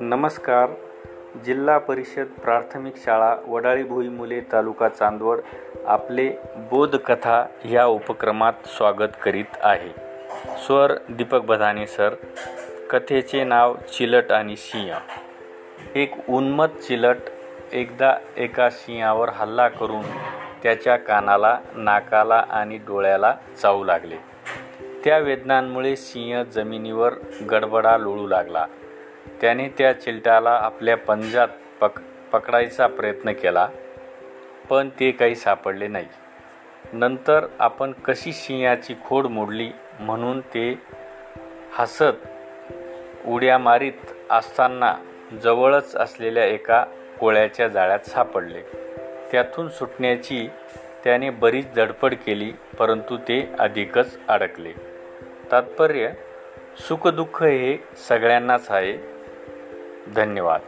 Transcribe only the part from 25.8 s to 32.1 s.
सिंह जमिनीवर गडबडा लोळू लागला. त्याने त्या चिलटाला आपल्या पंजात पक